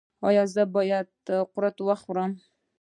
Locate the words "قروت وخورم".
1.53-2.31